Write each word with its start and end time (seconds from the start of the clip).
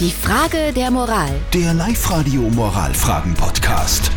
Die 0.00 0.10
Frage 0.10 0.72
der 0.74 0.90
Moral. 0.90 1.30
Der 1.52 1.72
Live-Radio 1.72 2.40
Moralfragen-Podcast. 2.50 4.10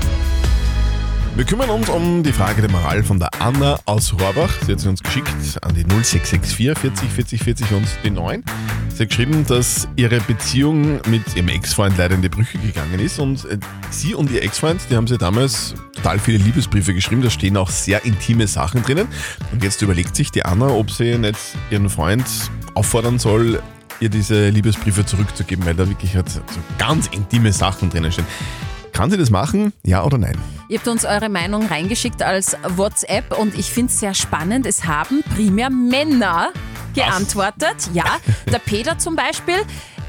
Wir 1.36 1.46
kümmern 1.46 1.70
uns 1.70 1.88
um 1.88 2.24
die 2.24 2.34
Frage 2.34 2.62
der 2.62 2.72
Moral 2.72 3.04
von 3.04 3.20
der 3.20 3.30
Anna 3.40 3.78
aus 3.86 4.12
Horbach. 4.12 4.52
Sie 4.66 4.72
hat 4.72 4.80
sie 4.80 4.90
uns 4.90 5.04
geschickt 5.04 5.30
an 5.62 5.76
die 5.76 5.84
0664 5.84 6.80
40 6.80 7.12
40 7.12 7.44
40 7.44 7.72
und 7.74 7.88
die 8.04 8.10
9. 8.10 8.44
Sie 8.92 9.04
hat 9.04 9.10
geschrieben, 9.10 9.46
dass 9.46 9.88
ihre 9.96 10.20
Beziehung 10.22 11.00
mit 11.10 11.36
ihrem 11.36 11.50
Ex-Freund 11.50 11.96
leider 11.96 12.16
in 12.16 12.24
die 12.24 12.30
Brüche 12.30 12.58
gegangen 12.58 13.00
ist 13.00 13.20
und 13.20 13.46
äh, 13.46 13.60
sie 13.92 14.16
und 14.16 14.32
ihr 14.32 14.42
Ex-Freund, 14.42 14.82
die 14.90 14.96
haben 14.96 15.06
sie 15.06 15.20
damals 15.20 15.76
total 15.96 16.18
viele 16.18 16.40
Liebesbriefe 16.40 16.96
geschrieben, 16.96 17.22
da 17.22 17.30
stehen 17.30 17.56
auch 17.56 17.70
sehr 17.70 18.04
intime 18.04 18.48
Sachen 18.48 18.82
drinnen. 18.82 19.08
Und 19.52 19.64
jetzt 19.64 19.80
überlegt 19.84 20.16
sich 20.16 20.32
die 20.32 20.44
Anna, 20.44 20.70
ob 20.70 20.90
sie 20.90 21.20
nicht 21.20 21.38
ihren 21.70 21.88
Freund 21.88 22.26
auffordern 22.74 23.20
soll, 23.20 23.62
ihr 24.00 24.10
diese 24.10 24.50
Liebesbriefe 24.50 25.06
zurückzugeben, 25.06 25.66
weil 25.66 25.76
da 25.76 25.88
wirklich 25.88 26.16
halt 26.16 26.30
so 26.30 26.42
ganz 26.78 27.08
intime 27.08 27.52
Sachen 27.52 27.90
drinnen 27.90 28.12
stehen. 28.12 28.26
Kann 28.94 29.12
sie 29.12 29.18
das 29.18 29.30
machen? 29.30 29.74
Ja 29.84 30.04
oder 30.04 30.18
nein? 30.18 30.38
Ihr 30.70 30.80
habt 30.80 30.88
uns 30.88 31.06
eure 31.06 31.30
Meinung 31.30 31.68
reingeschickt 31.68 32.24
als 32.24 32.58
WhatsApp 32.68 33.38
und 33.38 33.58
ich 33.58 33.70
finde 33.72 33.92
es 33.92 34.00
sehr 34.00 34.14
spannend. 34.14 34.66
Es 34.66 34.86
haben 34.86 35.24
primär 35.36 35.70
Männer 35.70 36.50
geantwortet. 36.96 37.92
Ja, 37.94 38.18
der 38.52 38.60
Peter 38.60 38.98
zum 38.98 39.16
Beispiel 39.16 39.56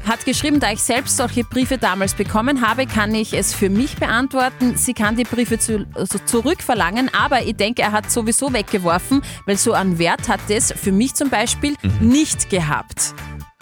hat 0.07 0.25
geschrieben, 0.25 0.59
da 0.59 0.71
ich 0.71 0.81
selbst 0.81 1.17
solche 1.17 1.43
Briefe 1.43 1.77
damals 1.77 2.15
bekommen 2.15 2.67
habe, 2.67 2.87
kann 2.87 3.13
ich 3.13 3.33
es 3.33 3.53
für 3.53 3.69
mich 3.69 3.97
beantworten. 3.97 4.75
Sie 4.75 4.93
kann 4.93 5.15
die 5.15 5.23
Briefe 5.23 5.59
zu, 5.59 5.85
also 5.93 6.17
zurückverlangen, 6.25 7.11
aber 7.13 7.43
ich 7.43 7.55
denke, 7.55 7.83
er 7.83 7.91
hat 7.91 8.09
sowieso 8.09 8.51
weggeworfen, 8.51 9.21
weil 9.45 9.57
so 9.57 9.73
einen 9.73 9.99
Wert 9.99 10.27
hat 10.27 10.39
es 10.49 10.71
für 10.71 10.91
mich 10.91 11.13
zum 11.13 11.29
Beispiel 11.29 11.75
nicht 11.99 12.49
gehabt. 12.49 13.13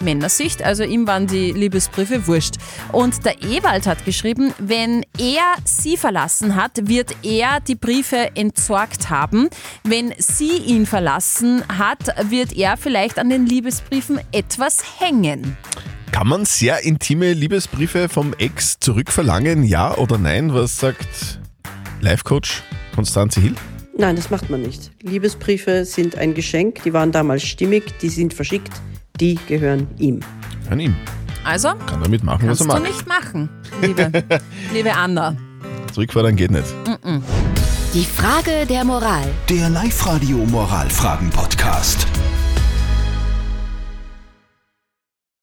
Männersicht, 0.02 0.62
also 0.62 0.84
ihm 0.84 1.08
waren 1.08 1.26
die 1.26 1.50
Liebesbriefe 1.50 2.28
wurscht. 2.28 2.54
Und 2.92 3.24
der 3.24 3.42
Ewald 3.42 3.86
hat 3.88 4.04
geschrieben, 4.04 4.54
wenn 4.58 5.04
er 5.18 5.56
sie 5.64 5.96
verlassen 5.96 6.54
hat, 6.54 6.88
wird 6.88 7.16
er 7.24 7.58
die 7.58 7.74
Briefe 7.74 8.30
entsorgt 8.36 9.10
haben. 9.10 9.48
Wenn 9.82 10.14
sie 10.16 10.56
ihn 10.58 10.86
verlassen 10.86 11.64
hat, 11.66 12.14
wird 12.30 12.52
er 12.56 12.76
vielleicht 12.76 13.18
an 13.18 13.28
den 13.28 13.46
Liebesbriefen 13.46 14.20
etwas 14.30 15.00
hängen. 15.00 15.56
Kann 16.12 16.28
man 16.28 16.44
sehr 16.44 16.84
intime 16.84 17.32
Liebesbriefe 17.32 18.08
vom 18.08 18.34
Ex 18.38 18.78
zurückverlangen? 18.78 19.64
Ja 19.64 19.96
oder 19.96 20.16
nein? 20.16 20.54
Was 20.54 20.76
sagt 20.76 21.40
Life-Coach 22.00 22.62
Konstanze 22.94 23.40
Hill? 23.40 23.56
Nein, 23.96 24.14
das 24.14 24.30
macht 24.30 24.48
man 24.48 24.62
nicht. 24.62 24.92
Liebesbriefe 25.02 25.84
sind 25.84 26.16
ein 26.16 26.34
Geschenk, 26.34 26.84
die 26.84 26.92
waren 26.92 27.10
damals 27.10 27.42
stimmig, 27.42 27.98
die 28.00 28.08
sind 28.08 28.32
verschickt, 28.32 28.72
die 29.20 29.38
gehören 29.46 29.86
ihm. 29.98 30.20
An 30.70 30.80
ihm. 30.80 30.94
Also, 31.44 31.70
Kann 31.86 32.02
damit 32.02 32.22
machen, 32.22 32.48
was 32.48 32.58
kannst 32.58 32.60
er 32.60 32.76
du 32.76 32.82
mag. 32.82 32.82
nicht 32.82 33.06
machen, 33.08 33.48
liebe, 33.80 34.10
liebe 34.72 34.92
Anna. 34.94 35.34
Zurückfordern 35.92 36.36
geht 36.36 36.50
nicht. 36.50 36.66
Die 37.94 38.04
Frage 38.04 38.66
der 38.68 38.84
Moral. 38.84 39.26
Der 39.48 39.70
Live-Radio 39.70 40.36
Moralfragen-Podcast. 40.38 42.06